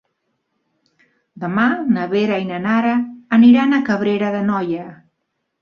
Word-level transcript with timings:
Demà 1.43 1.67
na 1.97 2.07
Vera 2.15 2.41
i 2.45 2.49
na 2.53 2.59
Nara 2.65 2.97
aniran 3.39 3.77
a 3.77 3.83
Cabrera 3.91 4.33
d'Anoia. 4.39 4.89